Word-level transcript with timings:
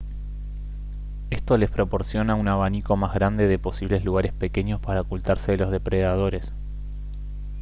esto 1.29 1.59
les 1.59 1.69
proporciona 1.69 2.33
un 2.33 2.47
abanico 2.47 2.97
más 2.97 3.13
grande 3.13 3.45
de 3.47 3.59
posibles 3.59 4.03
lugares 4.03 4.33
pequeños 4.33 4.79
para 4.79 5.01
ocultarse 5.01 5.51
de 5.51 5.59
los 5.59 5.69
depredadores 5.69 6.55